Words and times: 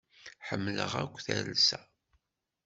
Ḥemmleɣ 0.47 0.91
akk 1.01 1.15
talsa. 1.25 1.81